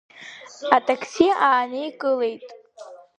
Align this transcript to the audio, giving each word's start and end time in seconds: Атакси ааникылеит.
Атакси 0.75 1.25
ааникылеит. 1.47 2.43